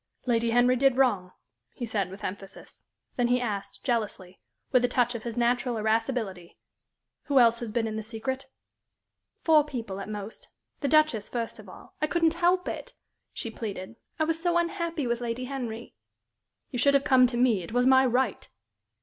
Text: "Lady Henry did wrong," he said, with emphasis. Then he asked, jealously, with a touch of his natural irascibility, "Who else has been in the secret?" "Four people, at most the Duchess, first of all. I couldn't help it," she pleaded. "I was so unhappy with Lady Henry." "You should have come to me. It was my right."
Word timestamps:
"Lady 0.25 0.49
Henry 0.49 0.75
did 0.75 0.97
wrong," 0.97 1.31
he 1.75 1.85
said, 1.85 2.09
with 2.09 2.23
emphasis. 2.23 2.81
Then 3.17 3.27
he 3.27 3.39
asked, 3.39 3.83
jealously, 3.83 4.39
with 4.71 4.83
a 4.83 4.87
touch 4.87 5.13
of 5.13 5.21
his 5.21 5.37
natural 5.37 5.77
irascibility, 5.77 6.57
"Who 7.25 7.37
else 7.37 7.59
has 7.59 7.71
been 7.71 7.85
in 7.85 7.97
the 7.97 8.01
secret?" 8.01 8.47
"Four 9.43 9.63
people, 9.63 9.99
at 9.99 10.09
most 10.09 10.47
the 10.79 10.87
Duchess, 10.87 11.29
first 11.29 11.59
of 11.59 11.69
all. 11.69 11.93
I 12.01 12.07
couldn't 12.07 12.33
help 12.33 12.67
it," 12.67 12.95
she 13.31 13.51
pleaded. 13.51 13.95
"I 14.17 14.23
was 14.23 14.41
so 14.41 14.57
unhappy 14.57 15.05
with 15.05 15.21
Lady 15.21 15.43
Henry." 15.43 15.93
"You 16.71 16.79
should 16.79 16.95
have 16.95 17.03
come 17.03 17.27
to 17.27 17.37
me. 17.37 17.61
It 17.61 17.71
was 17.71 17.85
my 17.85 18.03
right." 18.03 18.49